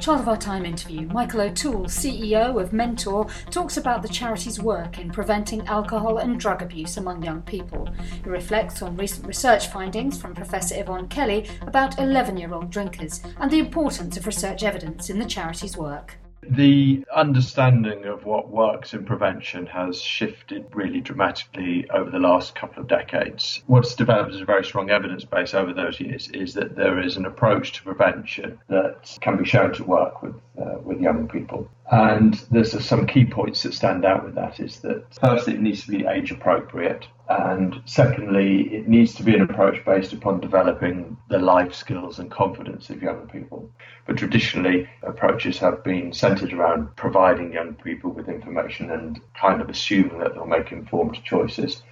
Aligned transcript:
Child 0.00 0.20
of 0.20 0.28
Our 0.28 0.36
Time 0.38 0.64
interview. 0.64 1.06
Michael 1.08 1.42
O'Toole, 1.42 1.84
CEO 1.84 2.58
of 2.58 2.72
Mentor, 2.72 3.26
talks 3.50 3.76
about 3.76 4.00
the 4.00 4.08
charity's 4.08 4.58
work 4.58 4.98
in 4.98 5.10
preventing 5.10 5.60
alcohol 5.66 6.16
and 6.16 6.40
drug 6.40 6.62
abuse 6.62 6.96
among 6.96 7.22
young 7.22 7.42
people. 7.42 7.86
He 8.24 8.30
reflects 8.30 8.80
on 8.80 8.96
recent 8.96 9.26
research 9.26 9.66
findings 9.68 10.18
from 10.18 10.34
Professor 10.34 10.74
Yvonne 10.80 11.08
Kelly 11.08 11.50
about 11.60 11.98
11 11.98 12.38
year 12.38 12.54
old 12.54 12.70
drinkers 12.70 13.20
and 13.40 13.50
the 13.50 13.58
importance 13.58 14.16
of 14.16 14.26
research 14.26 14.62
evidence 14.62 15.10
in 15.10 15.18
the 15.18 15.26
charity's 15.26 15.76
work. 15.76 16.19
The 16.42 17.04
understanding 17.14 18.06
of 18.06 18.24
what 18.24 18.48
works 18.48 18.94
in 18.94 19.04
prevention 19.04 19.66
has 19.66 20.00
shifted 20.00 20.64
really 20.74 21.00
dramatically 21.00 21.88
over 21.90 22.10
the 22.10 22.18
last 22.18 22.54
couple 22.54 22.82
of 22.82 22.88
decades. 22.88 23.62
What's 23.66 23.94
developed 23.94 24.34
as 24.34 24.40
a 24.40 24.46
very 24.46 24.64
strong 24.64 24.88
evidence 24.90 25.24
base 25.24 25.52
over 25.52 25.74
those 25.74 26.00
years 26.00 26.28
is 26.30 26.54
that 26.54 26.76
there 26.76 26.98
is 26.98 27.18
an 27.18 27.26
approach 27.26 27.72
to 27.72 27.82
prevention 27.82 28.58
that 28.68 29.18
can 29.20 29.36
be 29.36 29.44
shown 29.44 29.74
to 29.74 29.84
work 29.84 30.22
with 30.22 30.34
uh, 30.58 30.78
with 30.82 31.00
young 31.00 31.28
people. 31.28 31.68
And 31.90 32.34
there's 32.52 32.84
some 32.84 33.06
key 33.06 33.24
points 33.24 33.64
that 33.64 33.74
stand 33.74 34.04
out 34.04 34.24
with 34.24 34.36
that 34.36 34.60
is 34.60 34.78
that 34.80 35.04
firstly, 35.20 35.54
it 35.54 35.60
needs 35.60 35.84
to 35.84 35.90
be 35.90 36.06
age 36.06 36.30
appropriate. 36.30 37.08
And 37.28 37.82
secondly, 37.84 38.62
it 38.72 38.86
needs 38.86 39.14
to 39.14 39.24
be 39.24 39.34
an 39.34 39.42
approach 39.42 39.84
based 39.84 40.12
upon 40.12 40.40
developing 40.40 41.16
the 41.28 41.38
life 41.38 41.74
skills 41.74 42.20
and 42.20 42.30
confidence 42.30 42.90
of 42.90 43.02
young 43.02 43.28
people. 43.28 43.68
But 44.06 44.18
traditionally, 44.18 44.88
approaches 45.02 45.58
have 45.58 45.82
been 45.82 46.12
centered 46.12 46.52
around 46.52 46.94
providing 46.94 47.52
young 47.52 47.74
people 47.74 48.12
with 48.12 48.28
information 48.28 48.92
and 48.92 49.20
kind 49.34 49.60
of 49.60 49.68
assuming 49.68 50.18
that 50.20 50.34
they'll 50.34 50.46
make 50.46 50.70
informed 50.70 51.22
choices. 51.24 51.82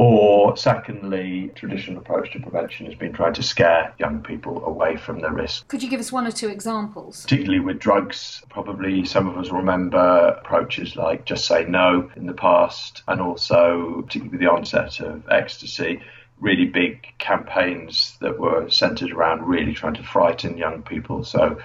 Or, 0.00 0.56
secondly, 0.56 1.50
traditional 1.56 1.98
approach 1.98 2.30
to 2.30 2.38
prevention 2.38 2.86
has 2.86 2.94
been 2.94 3.12
trying 3.12 3.34
to 3.34 3.42
scare 3.42 3.92
young 3.98 4.22
people 4.22 4.64
away 4.64 4.96
from 4.96 5.20
the 5.20 5.28
risk. 5.28 5.66
Could 5.66 5.82
you 5.82 5.90
give 5.90 5.98
us 5.98 6.12
one 6.12 6.24
or 6.24 6.30
two 6.30 6.48
examples? 6.48 7.22
Particularly 7.22 7.58
with 7.58 7.80
drugs, 7.80 8.40
probably 8.48 9.04
some 9.04 9.26
of 9.26 9.36
us 9.36 9.50
remember 9.50 10.36
approaches 10.38 10.94
like 10.94 11.24
just 11.24 11.46
say 11.46 11.64
no 11.64 12.08
in 12.14 12.26
the 12.26 12.32
past, 12.32 13.02
and 13.08 13.20
also, 13.20 14.02
particularly 14.02 14.30
with 14.30 14.40
the 14.40 14.46
onset 14.46 15.00
of 15.00 15.28
ecstasy, 15.32 16.00
really 16.38 16.66
big 16.66 17.04
campaigns 17.18 18.16
that 18.20 18.38
were 18.38 18.70
centered 18.70 19.10
around 19.10 19.48
really 19.48 19.72
trying 19.72 19.94
to 19.94 20.04
frighten 20.04 20.56
young 20.56 20.80
people. 20.82 21.24
So 21.24 21.58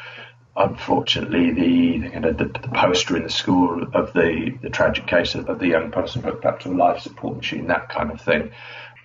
unfortunately, 0.56 1.52
the 1.52 1.68
you 1.68 2.20
know, 2.20 2.32
the, 2.32 2.46
the, 2.46 2.68
poster 2.74 3.18
in 3.18 3.24
the 3.24 3.30
school 3.30 3.84
of 3.94 4.14
the, 4.14 4.58
the 4.62 4.70
tragic 4.70 5.08
case 5.08 5.36
of, 5.36 5.50
of 5.50 5.60
the 5.60 5.68
young 5.68 5.92
person 5.92 6.22
hooked 6.22 6.46
up 6.46 6.60
to 6.62 6.70
a 6.70 6.76
life 6.76 7.02
support 7.02 7.38
machine, 7.38 7.68
that 7.68 7.90
kind 7.90 8.12
of 8.12 8.22
thing. 8.22 8.52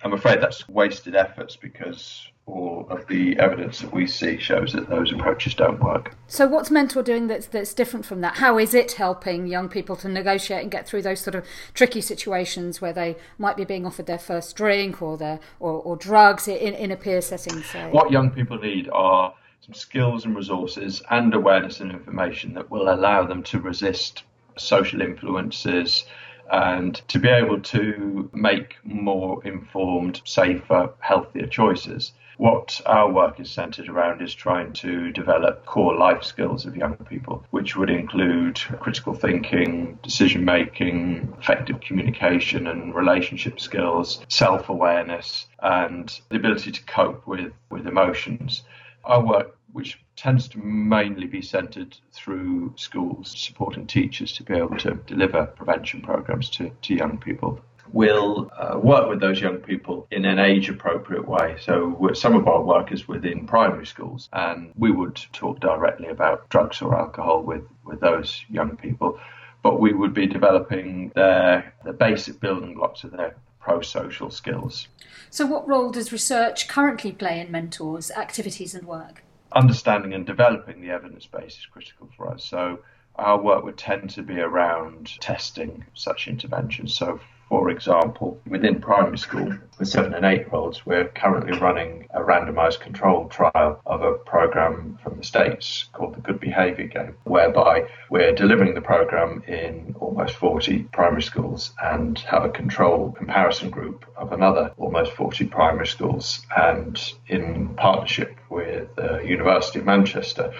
I'm 0.03 0.13
afraid 0.13 0.41
that's 0.41 0.67
wasted 0.69 1.15
efforts 1.15 1.55
because 1.55 2.29
all 2.45 2.87
of 2.89 3.05
the 3.07 3.37
evidence 3.37 3.79
that 3.79 3.93
we 3.93 4.07
see 4.07 4.37
shows 4.37 4.73
that 4.73 4.89
those 4.89 5.11
approaches 5.11 5.53
don't 5.53 5.81
work. 5.83 6.15
So, 6.27 6.47
what's 6.47 6.71
Mentor 6.71 7.03
doing 7.03 7.27
that's 7.27 7.47
that's 7.47 7.73
different 7.73 8.05
from 8.05 8.21
that? 8.21 8.37
How 8.37 8.57
is 8.57 8.73
it 8.73 8.93
helping 8.93 9.47
young 9.47 9.69
people 9.69 9.95
to 9.97 10.07
negotiate 10.07 10.63
and 10.63 10.71
get 10.71 10.87
through 10.87 11.01
those 11.01 11.19
sort 11.19 11.35
of 11.35 11.45
tricky 11.73 12.01
situations 12.01 12.81
where 12.81 12.93
they 12.93 13.17
might 13.37 13.57
be 13.57 13.65
being 13.65 13.85
offered 13.85 14.05
their 14.05 14.19
first 14.19 14.55
drink 14.55 15.01
or 15.01 15.17
their 15.17 15.39
or, 15.59 15.73
or 15.73 15.95
drugs 15.95 16.47
in, 16.47 16.73
in 16.73 16.91
a 16.91 16.95
peer 16.95 17.21
setting? 17.21 17.61
Say, 17.63 17.89
what 17.91 18.11
young 18.11 18.31
people 18.31 18.57
need 18.57 18.89
are 18.91 19.33
some 19.61 19.73
skills 19.73 20.25
and 20.25 20.35
resources 20.35 21.01
and 21.09 21.33
awareness 21.33 21.79
and 21.79 21.91
information 21.91 22.53
that 22.53 22.71
will 22.71 22.89
allow 22.93 23.25
them 23.25 23.43
to 23.43 23.59
resist 23.59 24.23
social 24.57 25.01
influences 25.01 26.05
and 26.51 27.01
to 27.07 27.19
be 27.19 27.29
able 27.29 27.61
to 27.61 28.29
make 28.33 28.77
more 28.83 29.45
informed, 29.45 30.21
safer, 30.25 30.91
healthier 30.99 31.47
choices. 31.47 32.13
What 32.37 32.79
our 32.85 33.11
work 33.11 33.41
is 33.41 33.51
centered 33.51 33.89
around 33.89 34.21
is 34.21 34.33
trying 34.33 34.71
to 34.73 35.11
develop 35.11 35.65
core 35.65 35.95
life 35.95 36.23
skills 36.23 36.65
of 36.65 36.77
young 36.77 36.95
people, 36.95 37.43
which 37.51 37.75
would 37.75 37.89
include 37.89 38.57
critical 38.79 39.13
thinking, 39.13 39.99
decision 40.03 40.45
making, 40.45 41.33
effective 41.37 41.81
communication 41.81 42.67
and 42.67 42.95
relationship 42.95 43.59
skills, 43.59 44.21
self 44.29 44.69
awareness, 44.69 45.47
and 45.61 46.17
the 46.29 46.37
ability 46.37 46.71
to 46.71 46.83
cope 46.85 47.27
with, 47.27 47.51
with 47.69 47.85
emotions. 47.85 48.63
Our 49.03 49.25
work, 49.25 49.57
which 49.71 49.99
tends 50.15 50.47
to 50.49 50.59
mainly 50.59 51.27
be 51.27 51.41
centred 51.41 51.97
through 52.11 52.73
schools, 52.75 53.33
supporting 53.37 53.87
teachers 53.87 54.33
to 54.33 54.43
be 54.43 54.55
able 54.55 54.77
to 54.77 54.95
deliver 55.07 55.45
prevention 55.45 56.01
programs 56.01 56.49
to, 56.51 56.71
to 56.81 56.93
young 56.93 57.17
people, 57.17 57.61
will 57.91 58.51
uh, 58.57 58.77
work 58.77 59.09
with 59.09 59.19
those 59.19 59.41
young 59.41 59.57
people 59.57 60.07
in 60.11 60.25
an 60.25 60.39
age 60.39 60.69
appropriate 60.69 61.27
way. 61.27 61.57
So, 61.59 62.11
some 62.13 62.35
of 62.35 62.47
our 62.47 62.61
work 62.61 62.91
is 62.91 63.07
within 63.07 63.47
primary 63.47 63.85
schools, 63.85 64.29
and 64.31 64.71
we 64.75 64.91
would 64.91 65.15
talk 65.33 65.59
directly 65.59 66.07
about 66.07 66.49
drugs 66.49 66.81
or 66.81 66.97
alcohol 66.97 67.43
with, 67.43 67.63
with 67.83 67.99
those 67.99 68.43
young 68.49 68.77
people. 68.77 69.19
But 69.61 69.79
we 69.79 69.91
would 69.93 70.13
be 70.13 70.27
developing 70.27 71.11
their 71.15 71.73
the 71.83 71.91
basic 71.91 72.39
building 72.39 72.75
blocks 72.75 73.03
of 73.03 73.11
their 73.11 73.35
pro 73.69 73.81
social 73.81 74.31
skills. 74.31 74.87
So, 75.29 75.45
what 75.45 75.67
role 75.67 75.91
does 75.91 76.11
research 76.11 76.67
currently 76.67 77.11
play 77.11 77.39
in 77.39 77.51
mentors' 77.51 78.09
activities 78.09 78.73
and 78.73 78.87
work? 78.87 79.23
Understanding 79.51 80.13
and 80.15 80.25
developing 80.25 80.81
the 80.81 80.89
evidence 80.89 81.27
base 81.27 81.53
is 81.53 81.67
critical 81.71 82.09
for 82.17 82.31
us. 82.33 82.43
So, 82.43 82.79
our 83.15 83.39
work 83.39 83.63
would 83.63 83.77
tend 83.77 84.09
to 84.11 84.23
be 84.23 84.39
around 84.39 85.19
testing 85.19 85.85
such 85.93 86.27
interventions. 86.27 86.95
So, 86.95 87.19
for 87.49 87.71
example, 87.71 88.39
within 88.47 88.79
primary 88.79 89.17
school, 89.17 89.51
with 89.79 89.87
seven 89.87 90.13
and 90.13 90.23
eight 90.23 90.41
year 90.41 90.49
olds, 90.53 90.85
we're 90.85 91.07
currently 91.07 91.57
running 91.57 92.07
a 92.13 92.21
randomized 92.21 92.79
controlled 92.79 93.31
trial 93.31 93.81
of 93.85 94.03
a 94.03 94.13
program 94.13 94.99
from 95.01 95.17
the 95.17 95.23
States 95.23 95.85
called 95.93 96.15
the 96.15 96.21
Good 96.21 96.39
Behavior 96.39 96.85
Game, 96.85 97.15
whereby 97.23 97.87
we're 98.11 98.35
delivering 98.35 98.75
the 98.75 98.81
program 98.81 99.43
in 99.47 99.95
almost 99.99 100.35
40 100.35 100.83
primary 100.91 101.23
schools 101.23 101.73
and 101.81 102.19
have 102.19 102.45
a 102.45 102.49
control 102.49 103.11
comparison 103.13 103.71
group 103.71 104.05
of 104.15 104.31
another 104.31 104.71
almost 104.77 105.13
40 105.13 105.45
primary 105.45 105.87
schools. 105.87 106.45
And 106.55 107.01
in 107.27 107.69
partnership 107.75 108.37
with 108.49 108.95
the 108.95 109.23
University 109.25 109.79
of 109.79 109.85
Manchester, 109.85 110.53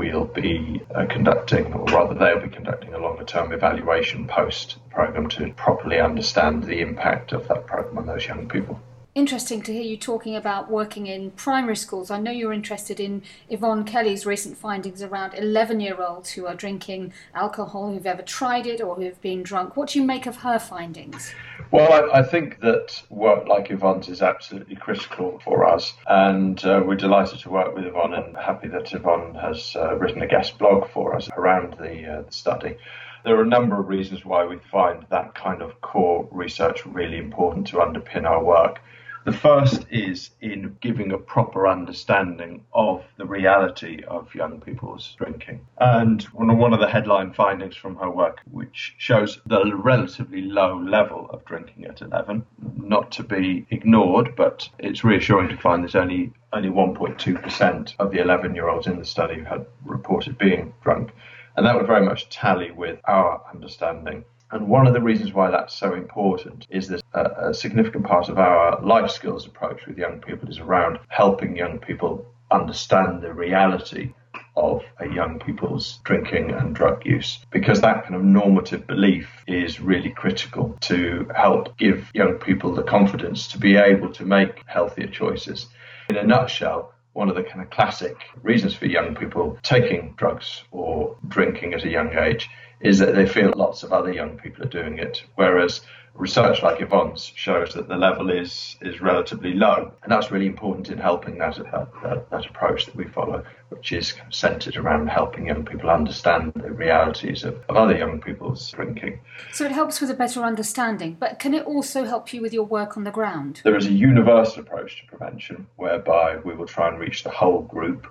we'll 0.00 0.24
be 0.24 0.80
uh, 0.94 1.04
conducting, 1.04 1.74
or 1.74 1.84
rather, 1.84 2.14
they'll 2.14 2.40
be 2.40 2.48
conducting 2.48 2.94
a 2.94 2.98
longer 2.98 3.22
term 3.24 3.52
evaluation 3.52 4.26
post 4.26 4.78
program 4.90 5.28
to 5.28 5.52
properly 5.52 6.00
understand 6.00 6.64
the 6.64 6.80
impact 6.80 7.32
of 7.32 7.46
that 7.48 7.66
program 7.66 7.98
on 7.98 8.06
those 8.06 8.26
young 8.26 8.48
people 8.48 8.80
interesting 9.14 9.60
to 9.60 9.72
hear 9.72 9.82
you 9.82 9.96
talking 9.96 10.36
about 10.36 10.70
working 10.70 11.08
in 11.08 11.32
primary 11.32 11.74
schools. 11.76 12.10
I 12.10 12.20
know 12.20 12.30
you're 12.30 12.52
interested 12.52 13.00
in 13.00 13.22
Yvonne 13.48 13.84
Kelly's 13.84 14.24
recent 14.24 14.56
findings 14.56 15.02
around 15.02 15.34
11 15.34 15.80
year 15.80 16.00
olds 16.00 16.30
who 16.30 16.46
are 16.46 16.54
drinking 16.54 17.12
alcohol, 17.34 17.92
who've 17.92 18.06
ever 18.06 18.22
tried 18.22 18.66
it 18.66 18.80
or 18.80 18.94
who've 18.94 19.20
been 19.20 19.42
drunk. 19.42 19.76
What 19.76 19.90
do 19.90 19.98
you 19.98 20.04
make 20.04 20.26
of 20.26 20.36
her 20.36 20.58
findings? 20.60 21.34
Well, 21.72 21.92
I, 21.92 22.20
I 22.20 22.22
think 22.22 22.60
that 22.60 23.02
work 23.10 23.48
like 23.48 23.70
Yvonne's 23.70 24.08
is 24.08 24.22
absolutely 24.22 24.76
critical 24.76 25.40
for 25.44 25.66
us, 25.66 25.92
and 26.06 26.64
uh, 26.64 26.82
we're 26.84 26.96
delighted 26.96 27.40
to 27.40 27.50
work 27.50 27.74
with 27.74 27.86
Yvonne 27.86 28.14
and 28.14 28.36
happy 28.36 28.68
that 28.68 28.92
Yvonne 28.92 29.34
has 29.34 29.74
uh, 29.76 29.96
written 29.96 30.22
a 30.22 30.26
guest 30.26 30.58
blog 30.58 30.88
for 30.90 31.14
us 31.14 31.28
around 31.36 31.74
the, 31.78 32.06
uh, 32.06 32.22
the 32.22 32.32
study. 32.32 32.76
There 33.24 33.36
are 33.36 33.42
a 33.42 33.46
number 33.46 33.78
of 33.78 33.88
reasons 33.88 34.24
why 34.24 34.46
we 34.46 34.58
find 34.70 35.04
that 35.10 35.34
kind 35.34 35.62
of 35.62 35.80
core 35.80 36.26
research 36.30 36.86
really 36.86 37.18
important 37.18 37.66
to 37.68 37.76
underpin 37.76 38.24
our 38.24 38.42
work. 38.42 38.80
The 39.22 39.32
first 39.32 39.86
is 39.90 40.30
in 40.40 40.78
giving 40.80 41.12
a 41.12 41.18
proper 41.18 41.68
understanding 41.68 42.64
of 42.72 43.04
the 43.18 43.26
reality 43.26 44.02
of 44.08 44.34
young 44.34 44.62
people's 44.62 45.14
drinking. 45.18 45.66
And 45.78 46.22
one 46.22 46.72
of 46.72 46.80
the 46.80 46.88
headline 46.88 47.34
findings 47.34 47.76
from 47.76 47.96
her 47.96 48.10
work, 48.10 48.40
which 48.50 48.94
shows 48.96 49.38
the 49.44 49.76
relatively 49.76 50.40
low 50.40 50.78
level 50.78 51.28
of 51.30 51.44
drinking 51.44 51.84
at 51.84 52.00
11, 52.00 52.46
not 52.78 53.12
to 53.12 53.22
be 53.22 53.66
ignored, 53.70 54.36
but 54.36 54.66
it's 54.78 55.04
reassuring 55.04 55.50
to 55.50 55.56
find 55.58 55.82
there's 55.82 55.94
only 55.94 56.32
only 56.54 56.70
1.2% 56.70 57.94
of 57.98 58.10
the 58.10 58.20
11 58.20 58.54
year 58.54 58.68
olds 58.68 58.86
in 58.86 58.98
the 58.98 59.04
study 59.04 59.44
had 59.44 59.66
reported 59.84 60.38
being 60.38 60.72
drunk. 60.82 61.12
And 61.56 61.66
that 61.66 61.76
would 61.76 61.86
very 61.86 62.04
much 62.04 62.30
tally 62.30 62.70
with 62.70 62.98
our 63.04 63.42
understanding 63.52 64.24
and 64.52 64.68
one 64.68 64.86
of 64.86 64.94
the 64.94 65.00
reasons 65.00 65.32
why 65.32 65.50
that's 65.50 65.74
so 65.74 65.94
important 65.94 66.66
is 66.70 66.88
that 66.88 67.02
a, 67.14 67.18
uh, 67.18 67.50
a, 67.50 67.54
significant 67.54 68.04
part 68.04 68.28
of 68.28 68.38
our 68.38 68.80
life 68.82 69.10
skills 69.10 69.46
approach 69.46 69.86
with 69.86 69.98
young 69.98 70.20
people 70.20 70.48
is 70.48 70.58
around 70.58 70.98
helping 71.08 71.56
young 71.56 71.78
people 71.78 72.26
understand 72.50 73.22
the 73.22 73.32
reality 73.32 74.12
of 74.56 74.82
a 74.98 75.08
young 75.08 75.38
people's 75.38 76.00
drinking 76.04 76.50
and 76.50 76.74
drug 76.74 77.04
use 77.06 77.38
because 77.50 77.80
that 77.80 78.02
kind 78.02 78.14
of 78.14 78.24
normative 78.24 78.86
belief 78.86 79.28
is 79.46 79.80
really 79.80 80.10
critical 80.10 80.76
to 80.80 81.26
help 81.34 81.76
give 81.78 82.10
young 82.14 82.34
people 82.34 82.74
the 82.74 82.82
confidence 82.82 83.46
to 83.48 83.58
be 83.58 83.76
able 83.76 84.12
to 84.12 84.24
make 84.24 84.62
healthier 84.66 85.06
choices. 85.06 85.66
In 86.08 86.16
a 86.16 86.24
nutshell, 86.24 86.92
one 87.12 87.28
of 87.28 87.34
the 87.34 87.42
kind 87.42 87.60
of 87.60 87.70
classic 87.70 88.16
reasons 88.42 88.74
for 88.74 88.86
young 88.86 89.14
people 89.14 89.58
taking 89.62 90.14
drugs 90.16 90.62
or 90.70 91.16
drinking 91.28 91.74
at 91.74 91.84
a 91.84 91.90
young 91.90 92.16
age 92.16 92.48
is 92.80 92.98
that 92.98 93.14
they 93.14 93.26
feel 93.26 93.52
lots 93.56 93.82
of 93.82 93.92
other 93.92 94.12
young 94.12 94.38
people 94.38 94.64
are 94.64 94.68
doing 94.68 94.98
it. 94.98 95.24
Whereas 95.34 95.82
research 96.14 96.62
like 96.62 96.80
Yvonne's 96.80 97.32
shows 97.34 97.74
that 97.74 97.88
the 97.88 97.96
level 97.96 98.30
is 98.30 98.76
is 98.80 99.00
relatively 99.00 99.54
low, 99.54 99.92
and 100.02 100.12
that's 100.12 100.30
really 100.30 100.46
important 100.46 100.90
in 100.90 100.98
helping 100.98 101.38
that 101.38 101.56
that, 101.56 102.30
that 102.30 102.46
approach 102.46 102.86
that 102.86 102.96
we 102.96 103.04
follow, 103.04 103.42
which 103.70 103.92
is 103.92 104.14
centred 104.30 104.76
around 104.76 105.08
helping 105.08 105.46
young 105.46 105.64
people 105.64 105.90
understand 105.90 106.52
the 106.54 106.70
realities 106.70 107.44
of, 107.44 107.62
of 107.68 107.76
other 107.76 107.96
young 107.96 108.20
people's 108.20 108.70
drinking. 108.70 109.20
So 109.52 109.64
it 109.64 109.72
helps 109.72 110.00
with 110.00 110.10
a 110.10 110.14
better 110.14 110.42
understanding, 110.42 111.16
but 111.18 111.38
can 111.38 111.54
it 111.54 111.64
also 111.64 112.04
help 112.04 112.32
you 112.32 112.42
with 112.42 112.52
your 112.52 112.64
work 112.64 112.96
on 112.96 113.04
the 113.04 113.10
ground? 113.10 113.60
There 113.64 113.76
is 113.76 113.86
a 113.86 113.92
universal 113.92 114.60
approach 114.60 115.00
to 115.00 115.06
prevention 115.06 115.66
whereby 115.76 116.36
we 116.36 116.54
will 116.54 116.66
try 116.66 116.88
and 116.88 116.98
reach 116.98 117.22
the 117.22 117.30
whole 117.30 117.62
group 117.62 118.06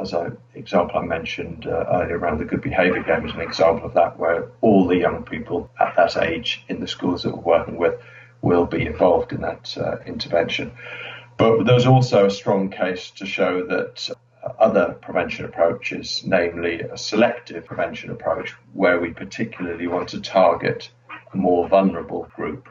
as 0.00 0.12
an 0.12 0.36
example 0.54 0.98
I 0.98 1.04
mentioned 1.04 1.66
uh, 1.66 1.84
earlier 1.92 2.18
around 2.18 2.38
the 2.38 2.44
good 2.44 2.62
behaviour 2.62 3.02
game 3.02 3.26
is 3.26 3.34
an 3.34 3.40
example 3.40 3.86
of 3.86 3.94
that, 3.94 4.18
where 4.18 4.50
all 4.60 4.86
the 4.86 4.96
young 4.96 5.24
people 5.24 5.70
at 5.78 5.96
that 5.96 6.16
age 6.16 6.64
in 6.68 6.80
the 6.80 6.88
schools 6.88 7.22
that 7.22 7.36
we're 7.36 7.58
working 7.58 7.76
with 7.76 8.00
will 8.42 8.66
be 8.66 8.86
involved 8.86 9.32
in 9.32 9.40
that 9.42 9.76
uh, 9.76 9.96
intervention. 10.06 10.72
But 11.36 11.64
there's 11.64 11.86
also 11.86 12.26
a 12.26 12.30
strong 12.30 12.70
case 12.70 13.10
to 13.12 13.26
show 13.26 13.66
that 13.66 14.10
other 14.58 14.96
prevention 15.00 15.44
approaches, 15.44 16.22
namely 16.24 16.80
a 16.80 16.96
selective 16.96 17.64
prevention 17.66 18.10
approach, 18.10 18.54
where 18.72 18.98
we 18.98 19.10
particularly 19.10 19.86
want 19.86 20.08
to 20.10 20.20
target 20.20 20.90
a 21.32 21.36
more 21.36 21.68
vulnerable 21.68 22.30
group, 22.34 22.68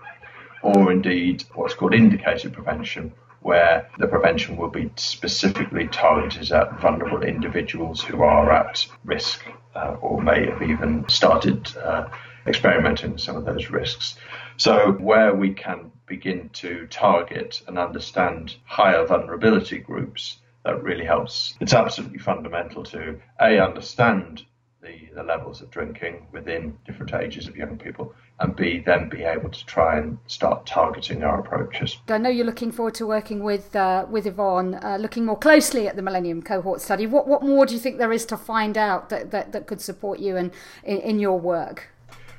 or 0.62 0.91
indeed 0.91 1.44
what's 1.53 1.74
called 1.74 1.94
indicated 1.94 2.53
prevention, 2.53 3.13
where 3.41 3.89
the 3.97 4.07
prevention 4.07 4.57
will 4.57 4.69
be 4.69 4.91
specifically 4.95 5.88
targeted 5.88 6.51
at 6.51 6.80
vulnerable 6.80 7.24
individuals 7.24 8.01
who 8.01 8.21
are 8.21 8.51
at 8.51 8.86
risk 9.06 9.45
uh, 9.75 9.95
or 10.01 10.21
may 10.21 10.50
have 10.50 10.62
even 10.62 11.07
started 11.07 11.75
uh, 11.77 12.07
experimenting 12.47 13.12
with 13.13 13.21
some 13.21 13.36
of 13.36 13.45
those 13.45 13.69
risks. 13.69 14.18
So, 14.57 14.91
where 14.94 15.33
we 15.33 15.53
can 15.53 15.91
begin 16.06 16.50
to 16.53 16.88
target 16.88 17.62
and 17.68 17.80
understand 17.80 18.56
higher 18.65 19.06
vulnerability 19.06 19.77
groups, 19.77 20.39
that 20.65 20.83
really 20.83 21.06
helps. 21.06 21.53
It's 21.62 21.74
absolutely 21.74 22.19
fundamental 22.19 22.83
to 22.86 23.19
A, 23.39 23.59
understand 23.59 24.45
the, 24.81 25.09
the 25.13 25.23
levels 25.23 25.61
of 25.61 25.69
drinking 25.69 26.27
within 26.31 26.77
different 26.85 27.13
ages 27.13 27.47
of 27.47 27.55
young 27.55 27.77
people, 27.77 28.13
and 28.39 28.55
B, 28.55 28.81
then 28.85 29.09
be 29.09 29.23
able 29.23 29.49
to 29.49 29.65
try 29.65 29.97
and 29.97 30.17
start 30.27 30.65
targeting 30.65 31.23
our 31.23 31.39
approaches. 31.39 31.97
I 32.07 32.17
know 32.17 32.29
you're 32.29 32.45
looking 32.45 32.71
forward 32.71 32.95
to 32.95 33.05
working 33.05 33.43
with 33.43 33.75
uh, 33.75 34.05
with 34.09 34.25
Yvonne, 34.25 34.75
uh, 34.75 34.97
looking 34.97 35.25
more 35.25 35.37
closely 35.37 35.87
at 35.87 35.95
the 35.95 36.01
Millennium 36.01 36.41
Cohort 36.41 36.81
Study. 36.81 37.07
What 37.07 37.27
what 37.27 37.43
more 37.43 37.65
do 37.65 37.73
you 37.73 37.79
think 37.79 37.97
there 37.97 38.13
is 38.13 38.25
to 38.27 38.37
find 38.37 38.77
out 38.77 39.09
that, 39.09 39.31
that, 39.31 39.51
that 39.51 39.67
could 39.67 39.81
support 39.81 40.19
you 40.19 40.37
in, 40.37 40.51
in, 40.83 40.97
in 40.99 41.19
your 41.19 41.39
work? 41.39 41.89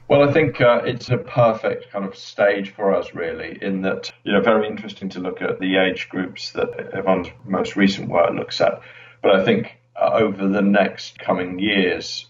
Well, 0.08 0.28
I 0.28 0.32
think 0.32 0.60
uh, 0.60 0.81
it's 0.84 1.08
a 1.10 1.19
perfect 1.19 1.92
kind 1.92 2.04
of 2.04 2.16
stage 2.16 2.75
for 2.75 2.92
us, 2.92 3.14
really, 3.14 3.58
in 3.62 3.82
that, 3.82 4.12
you 4.25 4.32
know, 4.32 4.40
very 4.40 4.66
interesting 4.66 5.08
to 5.10 5.20
look 5.20 5.40
at 5.40 5.60
the 5.60 5.76
age 5.76 6.08
groups 6.08 6.50
that 6.50 6.69
Yvonne's 6.94 7.28
most 7.44 7.76
recent 7.76 8.08
work 8.08 8.32
looks 8.34 8.60
at. 8.60 8.81
But 9.22 9.37
I 9.37 9.44
think 9.44 9.76
uh, 9.94 10.10
over 10.14 10.48
the 10.48 10.62
next 10.62 11.20
coming 11.20 11.60
years, 11.60 12.26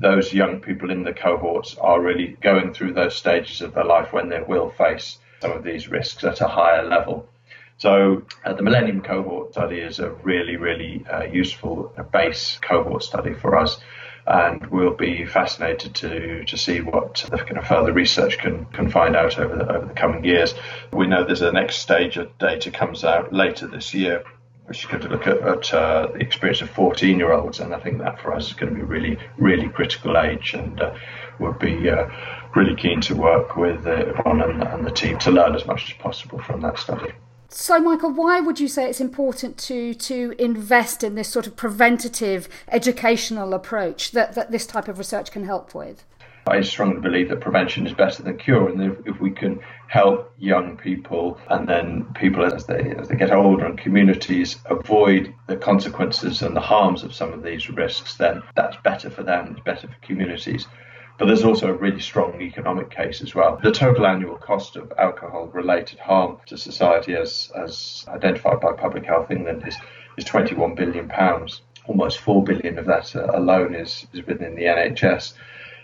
those 0.00 0.32
young 0.32 0.60
people 0.60 0.90
in 0.90 1.04
the 1.04 1.12
cohorts 1.12 1.76
are 1.78 2.00
really 2.00 2.36
going 2.40 2.74
through 2.74 2.92
those 2.92 3.16
stages 3.16 3.60
of 3.60 3.74
their 3.74 3.84
life 3.84 4.12
when 4.12 4.28
they 4.28 4.40
will 4.40 4.70
face 4.70 5.18
some 5.40 5.52
of 5.52 5.64
these 5.64 5.88
risks 5.88 6.24
at 6.24 6.40
a 6.40 6.48
higher 6.48 6.84
level. 6.84 7.28
So 7.78 8.22
uh, 8.44 8.54
the 8.54 8.62
Millennium 8.62 9.02
Cohort 9.02 9.52
Study 9.52 9.78
is 9.78 10.00
a 10.00 10.10
really, 10.10 10.56
really 10.56 11.06
uh, 11.06 11.24
useful 11.24 11.92
base 12.12 12.58
cohort 12.60 13.04
study 13.04 13.34
for 13.34 13.56
us. 13.56 13.78
And 14.26 14.66
we'll 14.66 14.94
be 14.94 15.24
fascinated 15.24 15.94
to, 15.96 16.44
to 16.44 16.58
see 16.58 16.80
what 16.80 17.24
the 17.30 17.38
kind 17.38 17.56
of 17.56 17.66
further 17.66 17.94
research 17.94 18.36
can, 18.38 18.66
can 18.66 18.90
find 18.90 19.16
out 19.16 19.38
over 19.38 19.56
the, 19.56 19.72
over 19.72 19.86
the 19.86 19.94
coming 19.94 20.22
years. 20.24 20.54
We 20.92 21.06
know 21.06 21.24
there's 21.24 21.40
a 21.40 21.52
next 21.52 21.76
stage 21.76 22.18
of 22.18 22.36
data 22.36 22.70
comes 22.70 23.04
out 23.04 23.32
later 23.32 23.66
this 23.68 23.94
year 23.94 24.24
which 24.68 24.80
is 24.80 24.86
going 24.86 25.02
to 25.02 25.08
look 25.08 25.26
at, 25.26 25.38
at 25.38 25.74
uh, 25.74 26.08
the 26.12 26.20
experience 26.20 26.60
of 26.60 26.70
14 26.70 27.18
year 27.18 27.32
olds. 27.32 27.58
And 27.58 27.74
I 27.74 27.80
think 27.80 27.98
that 27.98 28.20
for 28.20 28.34
us 28.34 28.48
is 28.48 28.52
going 28.52 28.74
to 28.74 28.78
be 28.78 28.84
really, 28.84 29.18
really 29.38 29.68
critical 29.68 30.18
age. 30.18 30.54
And 30.54 30.80
uh, 30.80 30.94
we'll 31.38 31.54
be 31.54 31.88
uh, 31.88 32.08
really 32.54 32.76
keen 32.76 33.00
to 33.02 33.16
work 33.16 33.56
with 33.56 33.86
uh, 33.86 34.12
Yvonne 34.12 34.42
and, 34.42 34.62
and 34.62 34.86
the 34.86 34.90
team 34.90 35.18
to 35.20 35.30
learn 35.30 35.54
as 35.54 35.66
much 35.66 35.90
as 35.90 35.96
possible 35.96 36.38
from 36.40 36.60
that 36.62 36.78
study. 36.78 37.12
So, 37.50 37.80
Michael, 37.80 38.12
why 38.12 38.40
would 38.40 38.60
you 38.60 38.68
say 38.68 38.90
it's 38.90 39.00
important 39.00 39.56
to 39.58 39.94
to 39.94 40.34
invest 40.38 41.02
in 41.02 41.14
this 41.14 41.28
sort 41.30 41.46
of 41.46 41.56
preventative 41.56 42.46
educational 42.68 43.54
approach 43.54 44.10
that, 44.10 44.34
that 44.34 44.50
this 44.50 44.66
type 44.66 44.86
of 44.86 44.98
research 44.98 45.32
can 45.32 45.44
help 45.44 45.74
with? 45.74 46.04
I 46.48 46.62
strongly 46.62 47.00
believe 47.00 47.28
that 47.28 47.40
prevention 47.40 47.86
is 47.86 47.92
better 47.92 48.22
than 48.22 48.38
cure, 48.38 48.68
and 48.68 48.82
if, 48.82 49.06
if, 49.06 49.20
we 49.20 49.30
can 49.30 49.60
help 49.88 50.32
young 50.38 50.76
people 50.76 51.38
and 51.48 51.68
then 51.68 52.06
people 52.14 52.44
as 52.44 52.66
they 52.66 52.94
as 52.98 53.08
they 53.08 53.16
get 53.16 53.32
older 53.32 53.66
and 53.66 53.78
communities 53.78 54.56
avoid 54.66 55.34
the 55.46 55.56
consequences 55.56 56.42
and 56.42 56.56
the 56.56 56.60
harms 56.60 57.02
of 57.02 57.14
some 57.14 57.32
of 57.32 57.42
these 57.42 57.70
risks, 57.70 58.16
then 58.16 58.42
that's 58.56 58.76
better 58.78 59.10
for 59.10 59.22
them, 59.22 59.52
it's 59.52 59.64
better 59.64 59.88
for 59.88 60.06
communities. 60.06 60.66
But 61.18 61.26
there's 61.26 61.44
also 61.44 61.66
a 61.66 61.72
really 61.72 62.00
strong 62.00 62.40
economic 62.40 62.90
case 62.90 63.22
as 63.22 63.34
well. 63.34 63.58
The 63.60 63.72
total 63.72 64.06
annual 64.06 64.36
cost 64.36 64.76
of 64.76 64.92
alcohol 64.96 65.48
related 65.48 65.98
harm 65.98 66.38
to 66.46 66.56
society, 66.56 67.16
as, 67.16 67.50
as 67.56 68.04
identified 68.06 68.60
by 68.60 68.72
Public 68.72 69.04
Health 69.04 69.32
England, 69.32 69.64
is, 69.66 69.76
is 70.16 70.24
21 70.24 70.76
billion 70.76 71.08
pounds. 71.08 71.62
Almost 71.86 72.20
4 72.20 72.44
billion 72.44 72.78
of 72.78 72.86
that 72.86 73.16
uh, 73.16 73.26
alone 73.34 73.74
is, 73.74 74.06
is 74.12 74.24
within 74.26 74.54
the 74.54 74.62
NHS. 74.62 75.32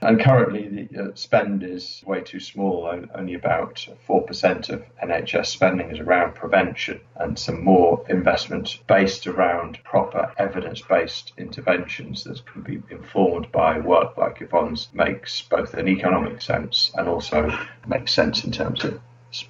And 0.04 0.20
currently, 0.20 0.68
the 0.68 1.02
uh, 1.02 1.14
spend 1.14 1.62
is 1.62 2.02
way 2.04 2.20
too 2.20 2.38
small. 2.38 2.86
Only 3.14 3.32
about 3.32 3.88
4% 4.06 4.68
of 4.68 4.84
NHS 5.02 5.46
spending 5.46 5.90
is 5.90 5.98
around 5.98 6.34
prevention, 6.34 7.00
and 7.16 7.38
some 7.38 7.64
more 7.64 8.04
investment 8.10 8.80
based 8.86 9.26
around 9.26 9.78
proper 9.82 10.30
evidence 10.36 10.82
based 10.82 11.32
interventions 11.38 12.22
that 12.24 12.44
can 12.44 12.60
be 12.60 12.82
informed 12.90 13.50
by 13.50 13.78
work 13.78 14.18
like 14.18 14.42
Yvonne's 14.42 14.88
makes 14.92 15.40
both 15.40 15.72
an 15.72 15.88
economic 15.88 16.42
sense 16.42 16.92
and 16.96 17.08
also 17.08 17.50
makes 17.86 18.12
sense 18.12 18.44
in 18.44 18.52
terms 18.52 18.84
of 18.84 19.00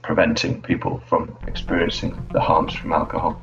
preventing 0.02 0.62
people 0.62 1.02
from 1.08 1.36
experiencing 1.48 2.28
the 2.32 2.40
harms 2.40 2.74
from 2.74 2.92
alcohol. 2.92 3.42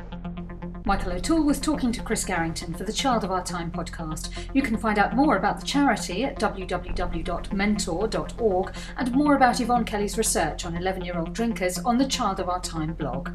Michael 0.86 1.14
O'Toole 1.14 1.44
was 1.44 1.60
talking 1.60 1.92
to 1.92 2.02
Chris 2.02 2.24
Garrington 2.26 2.74
for 2.74 2.84
the 2.84 2.94
Child 2.94 3.24
of 3.24 3.30
Our 3.32 3.44
Time 3.44 3.70
podcast. 3.72 4.32
You 4.54 4.64
can 4.64 4.78
find 4.78 4.98
out 4.98 5.16
more 5.16 5.38
about 5.38 5.60
the 5.60 5.66
charity 5.66 6.26
at 6.26 6.40
www.mentor.org 6.40 8.74
and 8.98 9.12
more 9.12 9.36
about 9.36 9.60
Yvonne 9.60 9.86
Kelly's 9.86 10.18
research 10.18 10.66
on 10.66 10.76
11 10.76 11.06
year 11.06 11.20
old 11.20 11.34
drinkers 11.34 11.78
on 11.80 11.98
the 11.98 12.08
Child 12.08 12.40
of 12.40 12.50
Our 12.50 12.62
Time 12.62 12.94
blog. 12.94 13.30